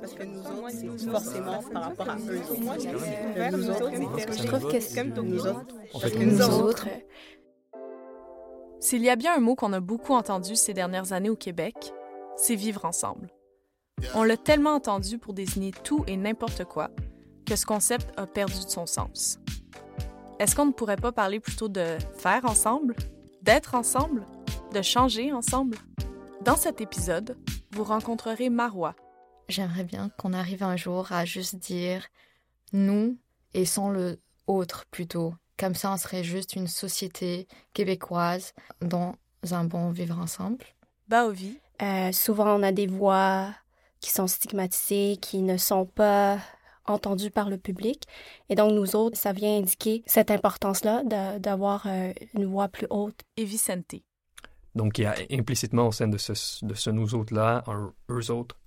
Parce 0.00 0.14
que 0.14 0.22
nous 0.24 0.40
autres, 0.40 0.70
c'est 0.70 1.10
forcément 1.10 1.62
par 1.72 1.82
rapport 1.84 2.08
à 2.08 2.16
eux. 2.16 2.40
Nous 3.52 3.70
autres, 3.70 3.90
je 4.32 4.46
trouve 4.46 4.72
que 4.72 4.80
c'est 4.80 4.94
comme 4.94 5.26
nous 5.26 5.46
autres. 5.46 5.66
Parce 5.92 6.12
que 6.12 6.24
nous 6.24 6.42
autres. 6.42 6.88
S'il 8.80 9.02
y 9.02 9.10
a 9.10 9.16
bien 9.16 9.34
un 9.34 9.40
mot 9.40 9.54
qu'on 9.54 9.72
a 9.72 9.80
beaucoup 9.80 10.12
entendu 10.12 10.54
ces 10.54 10.74
dernières 10.74 11.12
années 11.12 11.30
au 11.30 11.36
Québec, 11.36 11.74
c'est 12.36 12.54
vivre 12.54 12.84
ensemble. 12.84 13.28
On 14.14 14.22
l'a 14.22 14.36
tellement 14.36 14.74
entendu 14.74 15.18
pour 15.18 15.32
désigner 15.32 15.72
tout 15.72 16.04
et 16.06 16.16
n'importe 16.16 16.64
quoi 16.64 16.90
que 17.46 17.56
ce 17.56 17.64
concept 17.64 18.12
a 18.18 18.26
perdu 18.26 18.64
de 18.64 18.70
son 18.70 18.86
sens. 18.86 19.38
Est-ce 20.38 20.54
qu'on 20.54 20.66
ne 20.66 20.72
pourrait 20.72 20.96
pas 20.96 21.12
parler 21.12 21.40
plutôt 21.40 21.68
de 21.68 21.96
faire 22.18 22.44
ensemble, 22.44 22.94
d'être 23.42 23.74
ensemble, 23.74 24.26
de 24.72 24.82
changer 24.82 25.32
ensemble? 25.32 25.78
Dans 26.42 26.56
cet 26.56 26.80
épisode, 26.80 27.36
vous 27.76 27.84
rencontrerez 27.84 28.48
Marois. 28.48 28.94
J'aimerais 29.50 29.84
bien 29.84 30.08
qu'on 30.16 30.32
arrive 30.32 30.62
un 30.62 30.76
jour 30.76 31.12
à 31.12 31.26
juste 31.26 31.56
dire 31.56 32.06
nous 32.72 33.18
et 33.52 33.66
sans 33.66 33.90
le 33.90 34.18
autre 34.46 34.86
plutôt. 34.90 35.34
Comme 35.58 35.74
ça, 35.74 35.92
on 35.92 35.98
serait 35.98 36.24
juste 36.24 36.56
une 36.56 36.68
société 36.68 37.46
québécoise 37.74 38.54
dans 38.80 39.14
un 39.50 39.64
bon 39.64 39.90
vivre 39.90 40.18
ensemble. 40.18 40.64
Baovi. 41.08 41.60
Euh, 41.82 42.12
souvent, 42.12 42.58
on 42.58 42.62
a 42.62 42.72
des 42.72 42.86
voix 42.86 43.50
qui 44.00 44.10
sont 44.10 44.26
stigmatisées, 44.26 45.18
qui 45.20 45.42
ne 45.42 45.58
sont 45.58 45.84
pas 45.84 46.38
entendues 46.86 47.30
par 47.30 47.50
le 47.50 47.58
public. 47.58 48.04
Et 48.48 48.54
donc, 48.54 48.72
nous 48.72 48.96
autres, 48.96 49.18
ça 49.18 49.32
vient 49.32 49.58
indiquer 49.58 50.02
cette 50.06 50.30
importance-là 50.30 51.02
d'avoir 51.38 51.86
euh, 51.86 52.12
une 52.32 52.46
voix 52.46 52.68
plus 52.68 52.86
haute. 52.88 53.20
Et 53.36 53.44
Vicente. 53.44 53.96
Donc, 54.76 54.98
il 54.98 55.02
y 55.02 55.06
a 55.06 55.14
implicitement 55.30 55.88
au 55.88 55.92
sein 55.92 56.06
de 56.06 56.18
ce, 56.18 56.64
de 56.64 56.74
ce 56.74 56.90
nous 56.90 57.14
autres-là, 57.14 57.64
eux 58.10 58.30
autres. 58.30 58.60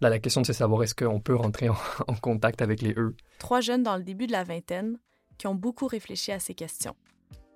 Là, 0.00 0.08
la 0.08 0.20
question, 0.20 0.44
c'est 0.44 0.52
savoir 0.52 0.84
est-ce 0.84 0.94
qu'on 0.94 1.20
peut 1.20 1.34
rentrer 1.34 1.68
en, 1.68 1.76
en 2.06 2.14
contact 2.14 2.62
avec 2.62 2.80
les 2.80 2.94
eux. 2.96 3.16
Trois 3.40 3.60
jeunes 3.60 3.82
dans 3.82 3.96
le 3.96 4.04
début 4.04 4.28
de 4.28 4.32
la 4.32 4.44
vingtaine 4.44 4.98
qui 5.36 5.48
ont 5.48 5.54
beaucoup 5.56 5.88
réfléchi 5.88 6.30
à 6.30 6.38
ces 6.38 6.54
questions, 6.54 6.94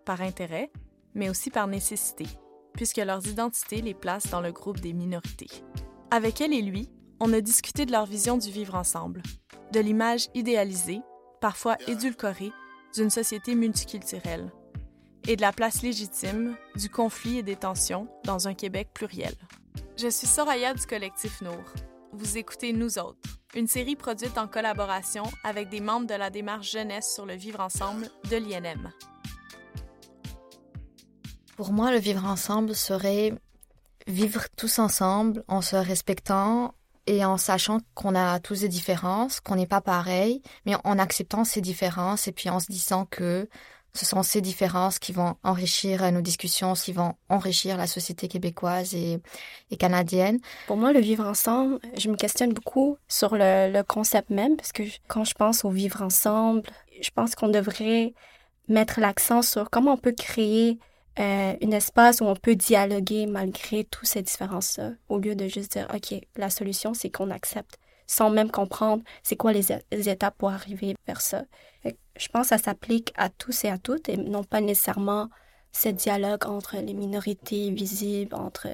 par 0.04 0.20
intérêt, 0.20 0.72
mais 1.14 1.30
aussi 1.30 1.50
par 1.50 1.68
nécessité, 1.68 2.26
puisque 2.74 2.96
leurs 2.96 3.26
identités 3.28 3.80
les 3.80 3.94
placent 3.94 4.30
dans 4.30 4.40
le 4.40 4.50
groupe 4.50 4.80
des 4.80 4.92
minorités. 4.92 5.50
Avec 6.10 6.40
elle 6.40 6.52
et 6.52 6.62
lui, 6.62 6.90
on 7.20 7.32
a 7.32 7.40
discuté 7.40 7.86
de 7.86 7.92
leur 7.92 8.06
vision 8.06 8.36
du 8.36 8.50
vivre 8.50 8.74
ensemble, 8.74 9.22
de 9.72 9.78
l'image 9.78 10.26
idéalisée, 10.34 11.02
parfois 11.40 11.76
édulcorée, 11.86 12.52
d'une 12.94 13.10
société 13.10 13.54
multiculturelle, 13.54 14.50
et 15.26 15.36
de 15.36 15.40
la 15.40 15.52
place 15.52 15.82
légitime 15.82 16.56
du 16.76 16.88
conflit 16.90 17.38
et 17.38 17.42
des 17.42 17.56
tensions 17.56 18.08
dans 18.24 18.48
un 18.48 18.54
Québec 18.54 18.88
pluriel. 18.92 19.34
Je 19.96 20.08
suis 20.08 20.26
Soraya 20.26 20.74
du 20.74 20.84
collectif 20.86 21.40
Nour. 21.40 21.64
Vous 22.12 22.36
écoutez 22.36 22.72
Nous 22.72 22.98
autres, 22.98 23.18
une 23.54 23.66
série 23.66 23.96
produite 23.96 24.36
en 24.38 24.48
collaboration 24.48 25.24
avec 25.42 25.68
des 25.68 25.80
membres 25.80 26.06
de 26.06 26.14
la 26.14 26.30
démarche 26.30 26.72
jeunesse 26.72 27.12
sur 27.14 27.26
le 27.26 27.34
vivre 27.34 27.60
ensemble 27.60 28.08
de 28.30 28.36
l'INM. 28.36 28.92
Pour 31.56 31.72
moi, 31.72 31.92
le 31.92 31.98
vivre 31.98 32.24
ensemble 32.24 32.74
serait 32.74 33.32
vivre 34.06 34.44
tous 34.56 34.78
ensemble 34.78 35.44
en 35.48 35.62
se 35.62 35.76
respectant 35.76 36.74
et 37.06 37.24
en 37.24 37.36
sachant 37.36 37.80
qu'on 37.94 38.14
a 38.14 38.40
tous 38.40 38.60
des 38.60 38.68
différences, 38.68 39.40
qu'on 39.40 39.56
n'est 39.56 39.66
pas 39.66 39.80
pareil, 39.80 40.42
mais 40.66 40.74
en 40.84 40.98
acceptant 40.98 41.44
ces 41.44 41.60
différences 41.60 42.28
et 42.28 42.32
puis 42.32 42.48
en 42.48 42.60
se 42.60 42.70
disant 42.70 43.06
que 43.06 43.48
ce 43.94 44.04
sont 44.04 44.22
ces 44.22 44.40
différences 44.40 44.98
qui 44.98 45.12
vont 45.12 45.36
enrichir 45.42 46.10
nos 46.12 46.20
discussions, 46.20 46.74
qui 46.74 46.92
vont 46.92 47.14
enrichir 47.28 47.76
la 47.76 47.86
société 47.86 48.28
québécoise 48.28 48.94
et, 48.94 49.20
canadienne. 49.78 50.38
Pour 50.66 50.76
moi, 50.76 50.92
le 50.92 51.00
vivre 51.00 51.26
ensemble, 51.26 51.80
je 51.98 52.08
me 52.08 52.16
questionne 52.16 52.52
beaucoup 52.52 52.96
sur 53.08 53.34
le, 53.34 53.72
le 53.72 53.82
concept 53.82 54.30
même, 54.30 54.56
parce 54.56 54.72
que 54.72 54.84
quand 55.08 55.24
je 55.24 55.34
pense 55.34 55.64
au 55.64 55.70
vivre 55.70 56.02
ensemble, 56.02 56.62
je 57.00 57.10
pense 57.10 57.34
qu'on 57.34 57.48
devrait 57.48 58.14
mettre 58.68 59.00
l'accent 59.00 59.42
sur 59.42 59.70
comment 59.70 59.94
on 59.94 59.96
peut 59.96 60.12
créer 60.12 60.78
euh, 61.18 61.54
un 61.62 61.70
espace 61.70 62.20
où 62.20 62.24
on 62.24 62.34
peut 62.34 62.56
dialoguer 62.56 63.26
malgré 63.26 63.84
toutes 63.84 64.08
ces 64.08 64.22
différences-là, 64.22 64.92
au 65.08 65.18
lieu 65.18 65.36
de 65.36 65.46
juste 65.46 65.72
dire, 65.72 65.86
OK, 65.94 66.20
la 66.36 66.50
solution, 66.50 66.92
c'est 66.92 67.10
qu'on 67.10 67.30
accepte, 67.30 67.78
sans 68.06 68.30
même 68.30 68.50
comprendre 68.50 69.02
c'est 69.22 69.36
quoi 69.36 69.52
les, 69.52 69.72
étapes 70.08 70.36
pour 70.38 70.50
arriver 70.50 70.94
vers 71.06 71.20
ça. 71.20 71.44
Je 71.84 72.28
pense 72.28 72.42
que 72.42 72.56
ça 72.56 72.58
s'applique 72.58 73.12
à 73.16 73.28
tous 73.28 73.64
et 73.64 73.68
à 73.68 73.78
toutes, 73.78 74.08
et 74.08 74.16
non 74.16 74.44
pas 74.44 74.60
nécessairement 74.60 75.28
ce 75.72 75.88
dialogue 75.88 76.46
entre 76.46 76.76
les 76.76 76.94
minorités 76.94 77.70
visibles, 77.70 78.34
entre 78.34 78.68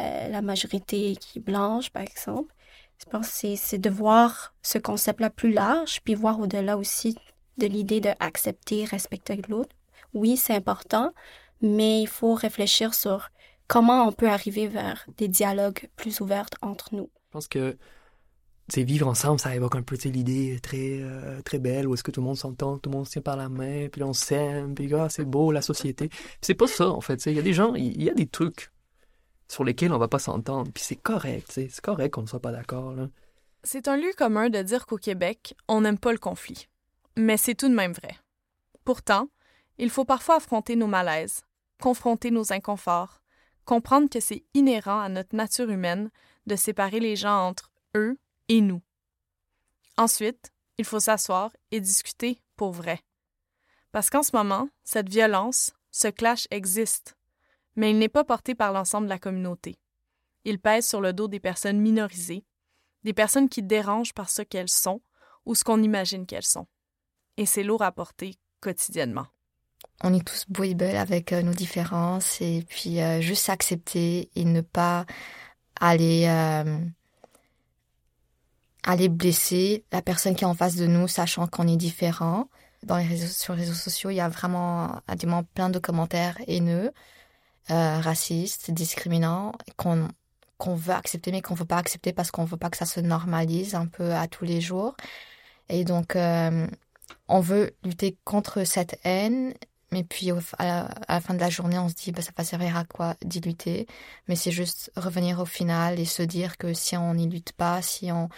euh, 0.00 0.28
la 0.28 0.42
majorité 0.42 1.14
qui 1.16 1.38
est 1.38 1.42
blanche, 1.42 1.90
par 1.90 2.02
exemple. 2.02 2.52
Je 2.98 3.10
pense 3.10 3.40
que 3.40 3.56
c'est 3.56 3.78
de 3.78 3.90
voir 3.90 4.54
ce 4.62 4.78
concept-là 4.78 5.30
plus 5.30 5.52
large, 5.52 6.00
puis 6.02 6.14
voir 6.14 6.40
au-delà 6.40 6.76
aussi 6.76 7.16
de 7.58 7.66
l'idée 7.66 8.00
d'accepter, 8.00 8.84
respecter 8.84 9.40
l'autre. 9.48 9.74
Oui, 10.12 10.36
c'est 10.36 10.54
important, 10.54 11.12
mais 11.60 12.02
il 12.02 12.08
faut 12.08 12.34
réfléchir 12.34 12.94
sur 12.94 13.30
comment 13.68 14.06
on 14.06 14.12
peut 14.12 14.28
arriver 14.28 14.66
vers 14.66 15.06
des 15.16 15.28
dialogues 15.28 15.88
plus 15.96 16.20
ouverts 16.20 16.46
entre 16.62 16.94
nous. 16.94 17.10
Je 17.14 17.30
pense 17.30 17.48
que 17.48 17.76
vivre 18.72 19.06
ensemble, 19.06 19.40
ça 19.40 19.54
évoque 19.54 19.76
un 19.76 19.82
peu 19.82 19.96
l'idée 20.04 20.58
très 20.62 20.98
euh, 21.00 21.40
très 21.42 21.58
belle 21.58 21.86
où 21.86 21.94
est-ce 21.94 22.02
que 22.02 22.10
tout 22.10 22.20
le 22.20 22.26
monde 22.26 22.36
s'entend, 22.36 22.78
tout 22.78 22.90
le 22.90 22.96
monde 22.96 23.06
se 23.06 23.12
tient 23.12 23.22
par 23.22 23.36
la 23.36 23.48
main, 23.48 23.88
puis 23.88 24.02
on 24.02 24.12
s'aime, 24.12 24.74
puis 24.74 24.92
ah, 24.94 25.08
c'est 25.08 25.24
beau 25.24 25.52
la 25.52 25.62
société. 25.62 26.08
C'est 26.40 26.54
pas 26.54 26.66
ça 26.66 26.88
en 26.88 27.00
fait. 27.00 27.24
Il 27.26 27.34
y 27.34 27.38
a 27.38 27.42
des 27.42 27.52
gens, 27.52 27.74
il 27.74 28.02
y 28.02 28.10
a 28.10 28.14
des 28.14 28.26
trucs 28.26 28.70
sur 29.48 29.64
lesquels 29.64 29.92
on 29.92 29.98
va 29.98 30.08
pas 30.08 30.18
s'entendre, 30.18 30.70
puis 30.72 30.82
c'est 30.82 30.96
correct. 30.96 31.46
C'est 31.50 31.80
correct 31.80 32.14
qu'on 32.14 32.22
ne 32.22 32.26
soit 32.26 32.40
pas 32.40 32.52
d'accord. 32.52 32.94
C'est 33.62 33.88
un 33.88 33.96
lieu 33.96 34.12
commun 34.16 34.48
de 34.50 34.62
dire 34.62 34.86
qu'au 34.86 34.96
Québec, 34.96 35.54
on 35.68 35.82
n'aime 35.82 35.98
pas 35.98 36.12
le 36.12 36.18
conflit, 36.18 36.68
mais 37.16 37.36
c'est 37.36 37.54
tout 37.54 37.68
de 37.68 37.74
même 37.74 37.92
vrai. 37.92 38.16
Pourtant, 38.84 39.28
il 39.78 39.90
faut 39.90 40.04
parfois 40.04 40.36
affronter 40.36 40.76
nos 40.76 40.86
malaises, 40.86 41.42
confronter 41.82 42.30
nos 42.30 42.52
inconforts, 42.52 43.20
comprendre 43.64 44.08
que 44.08 44.20
c'est 44.20 44.44
inhérent 44.54 45.00
à 45.00 45.08
notre 45.08 45.34
nature 45.34 45.70
humaine 45.70 46.10
de 46.46 46.56
séparer 46.56 47.00
les 47.00 47.16
gens 47.16 47.46
entre 47.46 47.70
eux 47.96 48.18
et 48.48 48.60
nous. 48.60 48.82
Ensuite, 49.96 50.52
il 50.78 50.84
faut 50.84 51.00
s'asseoir 51.00 51.50
et 51.70 51.80
discuter 51.80 52.42
pour 52.56 52.72
vrai. 52.72 53.00
Parce 53.92 54.10
qu'en 54.10 54.22
ce 54.22 54.34
moment, 54.34 54.68
cette 54.82 55.08
violence, 55.08 55.72
ce 55.90 56.08
clash 56.08 56.48
existe, 56.50 57.16
mais 57.76 57.90
il 57.90 57.98
n'est 57.98 58.08
pas 58.08 58.24
porté 58.24 58.54
par 58.54 58.72
l'ensemble 58.72 59.06
de 59.06 59.12
la 59.12 59.18
communauté. 59.18 59.76
Il 60.44 60.58
pèse 60.58 60.86
sur 60.86 61.00
le 61.00 61.12
dos 61.12 61.28
des 61.28 61.40
personnes 61.40 61.80
minorisées, 61.80 62.44
des 63.04 63.12
personnes 63.12 63.48
qui 63.48 63.62
dérangent 63.62 64.14
par 64.14 64.30
ce 64.30 64.42
qu'elles 64.42 64.68
sont 64.68 65.00
ou 65.46 65.54
ce 65.54 65.64
qu'on 65.64 65.82
imagine 65.82 66.26
qu'elles 66.26 66.42
sont. 66.42 66.66
Et 67.36 67.46
c'est 67.46 67.62
lourd 67.62 67.82
à 67.82 67.92
porter 67.92 68.34
quotidiennement 68.60 69.26
on 70.02 70.12
est 70.12 70.26
tous 70.26 70.46
belles 70.48 70.96
avec 70.96 71.32
euh, 71.32 71.42
nos 71.42 71.52
différences 71.52 72.40
et 72.40 72.64
puis 72.68 73.00
euh, 73.00 73.20
juste 73.20 73.48
accepter 73.48 74.30
et 74.34 74.44
ne 74.44 74.60
pas 74.60 75.06
aller 75.80 76.26
euh, 76.28 76.78
aller 78.84 79.08
blesser 79.08 79.84
la 79.92 80.02
personne 80.02 80.34
qui 80.34 80.44
est 80.44 80.46
en 80.46 80.54
face 80.54 80.76
de 80.76 80.86
nous 80.86 81.08
sachant 81.08 81.46
qu'on 81.46 81.66
est 81.66 81.76
différent. 81.76 82.48
Dans 82.82 82.98
les 82.98 83.26
sur 83.26 83.54
les 83.54 83.62
réseaux 83.62 83.74
sociaux, 83.74 84.10
il 84.10 84.16
y 84.16 84.20
a 84.20 84.28
vraiment 84.28 85.00
plein 85.54 85.70
de 85.70 85.78
commentaires 85.78 86.36
haineux, 86.46 86.92
racistes, 87.68 88.70
discriminants 88.70 89.52
qu'on 89.76 90.08
qu'on 90.58 90.76
veut 90.76 90.92
accepter 90.92 91.32
mais 91.32 91.42
qu'on 91.42 91.54
veut 91.54 91.64
pas 91.64 91.78
accepter 91.78 92.12
parce 92.12 92.30
qu'on 92.30 92.44
veut 92.44 92.56
pas 92.56 92.70
que 92.70 92.76
ça 92.76 92.86
se 92.86 93.00
normalise 93.00 93.74
un 93.74 93.86
peu 93.86 94.12
à 94.14 94.28
tous 94.28 94.44
les 94.44 94.60
jours. 94.60 94.96
Et 95.68 95.84
donc 95.84 96.16
on 96.16 97.40
veut 97.40 97.74
lutter 97.84 98.16
contre 98.24 98.64
cette 98.64 99.00
haine 99.04 99.54
mais 99.94 100.02
puis 100.02 100.32
à, 100.58 100.88
la, 101.08 101.20
fin 101.20 101.34
de 101.34 101.40
la 101.40 101.50
journée, 101.50 101.78
on 101.78 101.88
se 101.88 101.94
dit, 101.94 102.10
bah, 102.10 102.20
ça 102.20 102.32
va 102.36 102.42
servir 102.42 102.76
à 102.76 102.84
quoi 102.84 103.14
d'y 103.24 103.38
lutter? 103.38 103.86
Mais 104.26 104.34
c'est 104.34 104.50
juste 104.50 104.90
revenir 104.96 105.38
au 105.38 105.44
final 105.44 106.00
et 106.00 106.04
se 106.04 106.24
dire 106.24 106.56
que 106.56 106.74
si 106.74 106.96
on 106.96 107.14
n'y 107.14 107.28
lutte 107.28 107.52
pas, 107.52 107.80
si 107.80 108.10
on 108.10 108.28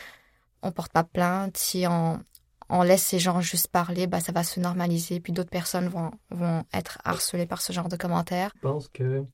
on 0.66 0.72
porte 0.72 0.92
pas 0.92 1.04
plainte, 1.04 1.56
si 1.56 1.86
on, 1.88 2.20
on 2.68 2.82
laisse 2.82 3.02
ces 3.02 3.18
gens 3.18 3.40
juste 3.40 3.68
parler, 3.68 4.06
bah, 4.06 4.20
ça 4.20 4.32
va 4.32 4.44
se 4.44 4.60
normaliser. 4.60 5.20
Puis 5.20 5.32
d'autres 5.32 5.50
personnes 5.50 5.88
vont, 5.88 6.10
vont 6.30 6.64
être 6.72 6.98
harcelées 7.04 7.46
par 7.46 7.62
ce 7.62 7.72
genre 7.72 7.88
de 7.88 7.96
commentaires. 7.96 8.52
Je 8.56 8.60
pense 8.60 8.88
que 8.88 9.24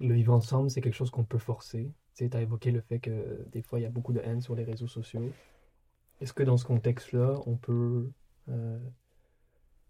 le 0.00 0.14
vivre 0.14 0.34
ensemble, 0.34 0.70
c'est 0.70 0.80
quelque 0.80 0.94
chose 0.94 1.10
qu'on 1.10 1.24
peut 1.24 1.38
forcer. 1.38 1.90
Tu 2.14 2.28
as 2.32 2.40
évoqué 2.40 2.70
le 2.70 2.80
fait 2.80 3.00
que 3.00 3.44
des 3.50 3.62
fois, 3.62 3.80
il 3.80 3.82
y 3.82 3.86
a 3.86 3.90
beaucoup 3.90 4.12
de 4.12 4.20
haine 4.20 4.40
sur 4.40 4.54
les 4.54 4.64
réseaux 4.64 4.86
sociaux. 4.86 5.32
Est-ce 6.20 6.32
que 6.32 6.42
dans 6.42 6.56
ce 6.56 6.64
contexte-là, 6.64 7.40
on 7.46 7.56
peut 7.56 8.08
euh, 8.48 8.78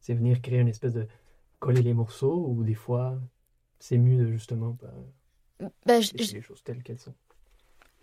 c'est 0.00 0.14
venir 0.14 0.40
créer 0.43 0.61
une 0.61 0.69
espèce 0.69 0.93
de 0.93 1.06
coller 1.61 1.82
les 1.82 1.94
morceaux 1.94 2.47
ou 2.47 2.62
des 2.62 2.75
fois 2.75 3.19
c'est 3.79 3.99
mieux 3.99 4.23
de 4.23 4.31
justement 4.31 4.76
bah, 4.81 5.69
ben, 5.87 6.02
je, 6.02 6.12
les 6.12 6.43
choses 6.43 6.62
telles 6.62 6.82
qu'elles 6.82 6.99
sont? 6.99 7.14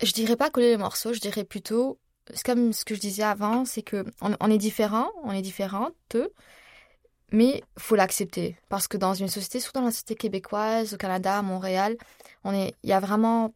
Je 0.02 0.12
dirais 0.12 0.36
pas 0.36 0.50
coller 0.50 0.70
les 0.70 0.76
morceaux, 0.76 1.12
je 1.12 1.20
dirais 1.20 1.44
plutôt, 1.44 1.98
c'est 2.32 2.44
comme 2.44 2.72
ce 2.72 2.84
que 2.84 2.94
je 2.94 3.00
disais 3.00 3.22
avant, 3.22 3.64
c'est 3.64 3.82
que 3.82 4.04
on, 4.20 4.50
est 4.50 4.58
différent, 4.58 5.10
on 5.24 5.32
est 5.32 5.42
différente, 5.42 6.16
mais 7.32 7.62
faut 7.78 7.96
l'accepter 7.96 8.56
parce 8.68 8.88
que 8.88 8.96
dans 8.96 9.14
une 9.14 9.28
société, 9.28 9.60
surtout 9.60 9.80
dans 9.80 9.86
la 9.86 9.90
société 9.90 10.14
québécoise, 10.14 10.94
au 10.94 10.96
Canada, 10.96 11.38
à 11.38 11.42
Montréal, 11.42 11.96
on 12.44 12.52
est, 12.52 12.74
il 12.82 12.90
y 12.90 12.92
a 12.92 13.00
vraiment 13.00 13.54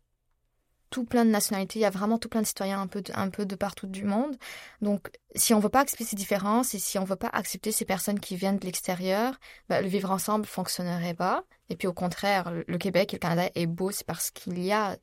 tout 0.90 1.04
plein 1.04 1.24
de 1.24 1.30
nationalités, 1.30 1.80
il 1.80 1.82
y 1.82 1.86
a 1.86 1.90
vraiment 1.90 2.18
tout 2.18 2.28
plein 2.28 2.42
de 2.42 2.46
citoyens 2.46 2.80
un 2.80 2.86
peu 2.86 3.02
de, 3.02 3.12
un 3.14 3.28
peu 3.28 3.44
de 3.44 3.54
partout 3.56 3.86
du 3.86 4.04
monde. 4.04 4.36
Donc, 4.80 5.10
si 5.34 5.52
on 5.52 5.58
veut 5.58 5.68
pas 5.68 5.80
accepter 5.80 6.04
ces 6.04 6.16
différences 6.16 6.74
et 6.74 6.78
si 6.78 6.98
on 6.98 7.04
veut 7.04 7.16
pas 7.16 7.28
accepter 7.32 7.72
ces 7.72 7.84
personnes 7.84 8.20
qui 8.20 8.36
viennent 8.36 8.58
de 8.58 8.64
l'extérieur, 8.64 9.34
bah, 9.68 9.82
le 9.82 9.88
vivre 9.88 10.10
ensemble 10.10 10.46
fonctionnerait 10.46 11.14
pas. 11.14 11.44
Et 11.68 11.76
puis 11.76 11.88
au 11.88 11.92
contraire, 11.92 12.52
le 12.66 12.78
Québec 12.78 13.12
et 13.12 13.16
le 13.16 13.20
Canada 13.20 13.50
est 13.54 13.66
beau, 13.66 13.90
c'est 13.90 14.06
parce 14.06 14.30
qu'il 14.30 14.62
y 14.62 14.72
a 14.72 14.96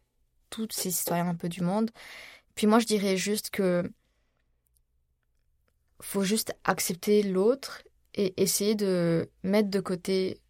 tous 0.49 0.67
ces 0.71 0.91
citoyens 0.91 1.27
un 1.27 1.35
peu 1.35 1.49
du 1.49 1.61
monde. 1.61 1.91
Puis 2.55 2.67
moi, 2.67 2.79
je 2.79 2.85
dirais 2.85 3.17
juste 3.17 3.49
que 3.49 3.89
faut 6.01 6.23
juste 6.23 6.53
accepter 6.63 7.23
l'autre 7.23 7.83
et 8.13 8.39
essayer 8.41 8.75
de 8.75 9.29
mettre 9.43 9.69
de 9.69 9.79
côté 9.79 10.41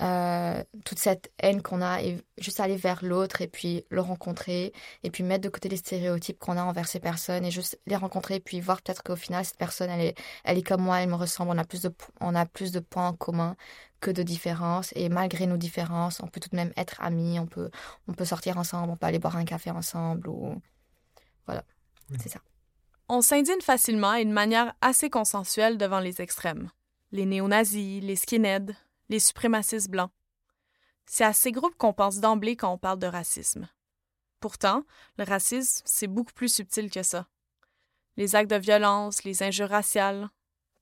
euh, 0.00 0.62
toute 0.84 0.98
cette 0.98 1.32
haine 1.40 1.60
qu'on 1.60 1.82
a 1.82 2.02
et 2.02 2.22
juste 2.38 2.60
aller 2.60 2.76
vers 2.76 3.04
l'autre 3.04 3.42
et 3.42 3.48
puis 3.48 3.84
le 3.90 4.00
rencontrer 4.00 4.72
et 5.02 5.10
puis 5.10 5.24
mettre 5.24 5.42
de 5.42 5.48
côté 5.48 5.68
les 5.68 5.76
stéréotypes 5.76 6.38
qu'on 6.38 6.56
a 6.56 6.62
envers 6.62 6.86
ces 6.86 7.00
personnes 7.00 7.44
et 7.44 7.50
juste 7.50 7.80
les 7.86 7.96
rencontrer 7.96 8.36
et 8.36 8.40
puis 8.40 8.60
voir 8.60 8.80
peut-être 8.80 9.02
qu'au 9.02 9.16
final 9.16 9.44
cette 9.44 9.56
personne 9.56 9.90
elle 9.90 10.00
est 10.00 10.14
elle 10.44 10.56
est 10.56 10.62
comme 10.62 10.82
moi 10.82 11.00
elle 11.00 11.08
me 11.08 11.16
ressemble 11.16 11.50
on 11.50 11.58
a 11.58 11.64
plus 11.64 11.82
de 11.82 11.92
on 12.20 12.36
a 12.36 12.46
plus 12.46 12.70
de 12.70 12.78
points 12.78 13.08
en 13.08 13.12
commun 13.12 13.56
que 14.00 14.12
de 14.12 14.22
différences 14.22 14.92
et 14.94 15.08
malgré 15.08 15.46
nos 15.46 15.56
différences 15.56 16.20
on 16.22 16.28
peut 16.28 16.38
tout 16.38 16.50
de 16.50 16.56
même 16.56 16.72
être 16.76 17.00
amis 17.00 17.40
on 17.40 17.46
peut 17.46 17.70
on 18.06 18.12
peut 18.12 18.24
sortir 18.24 18.56
ensemble 18.56 18.92
on 18.92 18.96
peut 18.96 19.06
aller 19.06 19.18
boire 19.18 19.36
un 19.36 19.44
café 19.44 19.72
ensemble 19.72 20.28
ou 20.28 20.54
voilà 21.46 21.64
c'est 22.20 22.28
ça. 22.28 22.40
On 23.08 23.20
s'indigne 23.20 23.60
facilement 23.62 24.14
et 24.14 24.24
de 24.24 24.30
manière 24.30 24.74
assez 24.80 25.10
consensuelle 25.10 25.78
devant 25.78 26.00
les 26.00 26.20
extrêmes. 26.20 26.70
Les 27.10 27.26
néo-nazis 27.26 28.02
les 28.02 28.16
skinheads 28.16 28.74
les 29.08 29.18
suprémacistes 29.18 29.90
blancs. 29.90 30.10
C'est 31.06 31.24
à 31.24 31.32
ces 31.32 31.52
groupes 31.52 31.76
qu'on 31.76 31.92
pense 31.92 32.20
d'emblée 32.20 32.56
quand 32.56 32.72
on 32.72 32.78
parle 32.78 32.98
de 32.98 33.06
racisme. 33.06 33.68
Pourtant, 34.40 34.84
le 35.16 35.24
racisme, 35.24 35.82
c'est 35.84 36.06
beaucoup 36.06 36.32
plus 36.32 36.52
subtil 36.52 36.90
que 36.90 37.02
ça. 37.02 37.26
Les 38.16 38.36
actes 38.36 38.50
de 38.50 38.56
violence, 38.56 39.24
les 39.24 39.42
injures 39.42 39.70
raciales, 39.70 40.28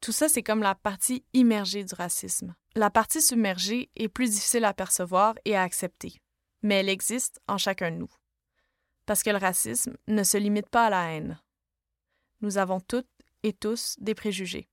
tout 0.01 0.13
ça, 0.13 0.29
c'est 0.29 0.43
comme 0.43 0.63
la 0.63 0.75
partie 0.75 1.25
immergée 1.33 1.85
du 1.85 1.95
racisme. 1.95 2.55
La 2.75 2.91
partie 2.91 3.23
submergée 3.23 3.91
est 3.97 4.09
plus 4.09 4.31
difficile 4.31 4.65
à 4.65 4.75
percevoir 4.75 5.35
et 5.45 5.57
à 5.57 5.63
accepter, 5.63 6.21
mais 6.63 6.77
elle 6.77 6.89
existe 6.89 7.41
en 7.49 7.59
chacun 7.59 7.91
de 7.91 7.97
nous. 7.97 8.13
Parce 9.07 9.23
que 9.23 9.31
le 9.31 9.39
racisme 9.39 9.97
ne 10.07 10.23
se 10.23 10.37
limite 10.37 10.69
pas 10.69 10.87
à 10.87 10.91
la 10.91 11.13
haine. 11.13 11.41
Nous 12.41 12.59
avons 12.59 12.81
toutes 12.81 13.09
et 13.43 13.53
tous 13.53 13.97
des 13.99 14.15
préjugés. 14.15 14.69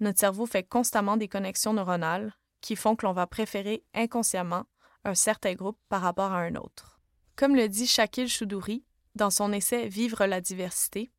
Notre 0.00 0.18
cerveau 0.20 0.46
fait 0.46 0.62
constamment 0.64 1.16
des 1.16 1.28
connexions 1.28 1.72
neuronales 1.72 2.37
qui 2.60 2.76
font 2.76 2.96
que 2.96 3.06
l'on 3.06 3.12
va 3.12 3.26
préférer 3.26 3.84
inconsciemment 3.94 4.66
un 5.04 5.14
certain 5.14 5.54
groupe 5.54 5.78
par 5.88 6.02
rapport 6.02 6.32
à 6.32 6.40
un 6.40 6.54
autre. 6.56 7.00
Comme 7.36 7.54
le 7.54 7.68
dit 7.68 7.86
Shakil 7.86 8.28
Choudouri 8.28 8.84
dans 9.14 9.30
son 9.30 9.52
essai 9.52 9.88
Vivre 9.88 10.26
la 10.26 10.40
diversité, 10.40 11.12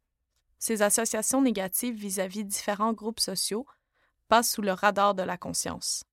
ces 0.58 0.82
associations 0.82 1.42
négatives 1.42 1.96
vis-à-vis 1.96 2.44
différents 2.44 2.94
groupes 2.94 3.22
sociaux 3.22 3.66
passent 4.28 4.52
sous 4.52 4.62
le 4.62 4.74
radar 4.74 5.16
de 5.16 5.24
la 5.24 5.38
conscience. 5.38 6.04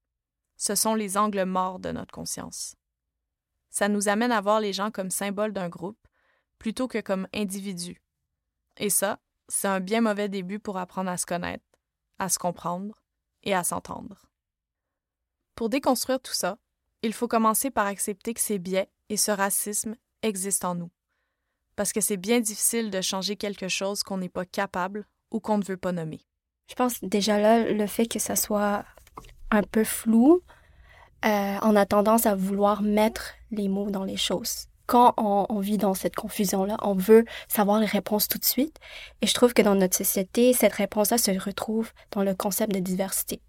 Ce 0.56 0.74
sont 0.74 0.94
les 0.94 1.18
angles 1.18 1.44
morts 1.44 1.80
de 1.80 1.90
notre 1.90 2.12
conscience. 2.12 2.76
Ça 3.68 3.88
nous 3.88 4.08
amène 4.08 4.32
à 4.32 4.40
voir 4.40 4.60
les 4.60 4.72
gens 4.72 4.90
comme 4.90 5.10
symboles 5.10 5.52
d'un 5.52 5.68
groupe 5.68 5.98
plutôt 6.58 6.88
que 6.88 7.00
comme 7.00 7.28
individus. 7.34 8.00
Et 8.78 8.88
ça, 8.88 9.20
c'est 9.48 9.68
un 9.68 9.80
bien 9.80 10.00
mauvais 10.00 10.28
début 10.28 10.58
pour 10.58 10.78
apprendre 10.78 11.10
à 11.10 11.18
se 11.18 11.26
connaître, 11.26 11.64
à 12.18 12.28
se 12.28 12.38
comprendre 12.38 13.02
et 13.42 13.54
à 13.54 13.64
s'entendre. 13.64 14.26
Pour 15.56 15.70
déconstruire 15.70 16.20
tout 16.20 16.34
ça, 16.34 16.58
il 17.02 17.14
faut 17.14 17.28
commencer 17.28 17.70
par 17.70 17.86
accepter 17.86 18.34
que 18.34 18.42
ces 18.42 18.58
biais 18.58 18.90
et 19.08 19.16
ce 19.16 19.30
racisme 19.30 19.96
existent 20.22 20.72
en 20.72 20.74
nous. 20.74 20.90
Parce 21.76 21.94
que 21.94 22.02
c'est 22.02 22.18
bien 22.18 22.40
difficile 22.40 22.90
de 22.90 23.00
changer 23.00 23.36
quelque 23.36 23.68
chose 23.68 24.02
qu'on 24.02 24.18
n'est 24.18 24.28
pas 24.28 24.44
capable 24.44 25.06
ou 25.30 25.40
qu'on 25.40 25.56
ne 25.56 25.64
veut 25.64 25.78
pas 25.78 25.92
nommer. 25.92 26.20
Je 26.68 26.74
pense 26.74 27.02
déjà 27.02 27.40
là, 27.40 27.72
le 27.72 27.86
fait 27.86 28.06
que 28.06 28.18
ça 28.18 28.36
soit 28.36 28.84
un 29.50 29.62
peu 29.62 29.82
flou, 29.82 30.42
euh, 31.24 31.56
on 31.62 31.74
a 31.74 31.86
tendance 31.86 32.26
à 32.26 32.34
vouloir 32.34 32.82
mettre 32.82 33.32
les 33.50 33.68
mots 33.68 33.90
dans 33.90 34.04
les 34.04 34.18
choses. 34.18 34.66
Quand 34.86 35.14
on, 35.16 35.46
on 35.48 35.60
vit 35.60 35.78
dans 35.78 35.94
cette 35.94 36.16
confusion-là, 36.16 36.76
on 36.82 36.94
veut 36.94 37.24
savoir 37.48 37.80
les 37.80 37.86
réponses 37.86 38.28
tout 38.28 38.38
de 38.38 38.44
suite. 38.44 38.78
Et 39.22 39.26
je 39.26 39.32
trouve 39.32 39.54
que 39.54 39.62
dans 39.62 39.74
notre 39.74 39.96
société, 39.96 40.52
cette 40.52 40.74
réponse-là 40.74 41.16
se 41.16 41.30
retrouve 41.30 41.92
dans 42.10 42.22
le 42.22 42.34
concept 42.34 42.72
de 42.72 42.80
diversité 42.80 43.40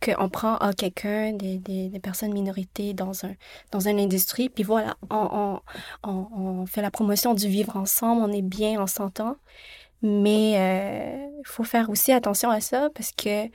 qu'on 0.00 0.28
prend 0.28 0.56
à 0.56 0.72
quelqu'un, 0.72 1.32
des, 1.32 1.58
des, 1.58 1.88
des, 1.88 2.00
personnes 2.00 2.32
minorités 2.32 2.94
dans, 2.94 3.24
un, 3.24 3.34
dans 3.72 3.80
une 3.80 3.98
industrie, 3.98 4.48
puis 4.48 4.62
voilà, 4.62 4.96
on, 5.10 5.60
on, 6.04 6.28
on, 6.32 6.66
fait 6.66 6.82
la 6.82 6.90
promotion 6.90 7.34
du 7.34 7.48
vivre 7.48 7.76
ensemble, 7.76 8.22
on 8.22 8.32
est 8.32 8.42
bien, 8.42 8.80
on 8.80 8.86
s'entend. 8.86 9.36
Mais 10.02 10.52
il 10.52 10.56
euh, 10.56 11.42
faut 11.44 11.64
faire 11.64 11.88
aussi 11.90 12.12
attention 12.12 12.50
à 12.50 12.60
ça 12.60 12.90
parce 12.94 13.12
que 13.12 13.46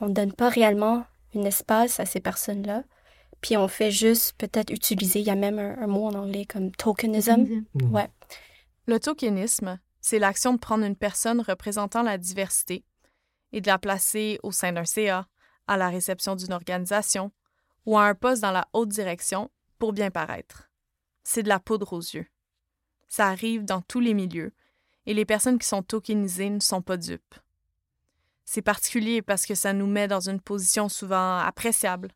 on 0.00 0.08
ne 0.08 0.14
donne 0.14 0.32
pas 0.32 0.48
réellement 0.48 1.04
un 1.34 1.42
espace 1.42 2.00
à 2.00 2.06
ces 2.06 2.20
personnes-là. 2.20 2.84
Puis 3.40 3.56
on 3.56 3.68
fait 3.68 3.90
juste 3.90 4.34
peut-être 4.38 4.70
utiliser, 4.70 5.20
il 5.20 5.26
y 5.26 5.30
a 5.30 5.34
même 5.34 5.58
un, 5.58 5.86
mot 5.86 6.06
en 6.06 6.14
anglais 6.14 6.46
comme 6.46 6.70
tokenism. 6.72 7.46
Mmh. 7.74 7.94
Ouais. 7.94 8.08
Le 8.86 8.98
tokenisme, 8.98 9.78
c'est 10.00 10.18
l'action 10.18 10.54
de 10.54 10.58
prendre 10.58 10.84
une 10.84 10.96
personne 10.96 11.40
représentant 11.40 12.02
la 12.02 12.18
diversité 12.18 12.84
et 13.52 13.60
de 13.60 13.66
la 13.66 13.78
placer 13.78 14.38
au 14.42 14.52
sein 14.52 14.72
d'un 14.72 14.84
CA, 14.84 15.26
à 15.70 15.76
la 15.76 15.88
réception 15.88 16.34
d'une 16.34 16.52
organisation 16.52 17.30
ou 17.86 17.96
à 17.96 18.02
un 18.02 18.14
poste 18.16 18.42
dans 18.42 18.50
la 18.50 18.66
haute 18.72 18.88
direction 18.88 19.52
pour 19.78 19.92
bien 19.92 20.10
paraître. 20.10 20.68
C'est 21.22 21.44
de 21.44 21.48
la 21.48 21.60
poudre 21.60 21.92
aux 21.92 22.00
yeux. 22.00 22.26
Ça 23.08 23.28
arrive 23.28 23.64
dans 23.64 23.80
tous 23.80 24.00
les 24.00 24.12
milieux 24.12 24.52
et 25.06 25.14
les 25.14 25.24
personnes 25.24 25.60
qui 25.60 25.68
sont 25.68 25.84
tokenisées 25.84 26.50
ne 26.50 26.58
sont 26.58 26.82
pas 26.82 26.96
dupes. 26.96 27.36
C'est 28.44 28.62
particulier 28.62 29.22
parce 29.22 29.46
que 29.46 29.54
ça 29.54 29.72
nous 29.72 29.86
met 29.86 30.08
dans 30.08 30.28
une 30.28 30.40
position 30.40 30.88
souvent 30.88 31.38
appréciable, 31.38 32.10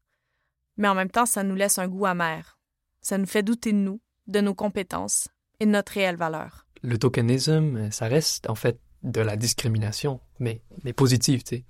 mais 0.77 0.89
en 0.89 0.97
même 0.97 1.11
temps 1.11 1.25
ça 1.25 1.45
nous 1.45 1.55
laisse 1.55 1.79
un 1.79 1.87
goût 1.87 2.07
amer. 2.07 2.59
Ça 3.03 3.19
nous 3.19 3.27
fait 3.27 3.45
douter 3.45 3.71
de 3.73 3.79
nous, 3.79 4.01
de 4.27 4.41
nos 4.41 4.55
compétences 4.55 5.29
et 5.61 5.67
de 5.67 5.71
notre 5.71 5.93
réelle 5.93 6.17
valeur. 6.17 6.67
Le 6.83 6.99
tokenisme, 6.99 7.89
ça 7.93 8.09
reste 8.09 8.51
en 8.51 8.57
fait 8.57 8.81
de 9.05 9.21
la 9.21 9.37
discrimination, 9.37 10.21
mais, 10.41 10.61
mais 10.83 10.93
positive, 10.93 11.45
tu 11.45 11.59
sais 11.59 11.65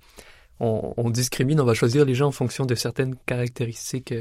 on, 0.59 1.09
discrimine, 1.09 1.59
on 1.59 1.65
va 1.65 1.73
choisir 1.73 2.05
les 2.05 2.15
gens 2.15 2.27
en 2.27 2.31
fonction 2.31 2.65
de 2.65 2.75
certaines 2.75 3.15
caractéristiques, 3.25 4.13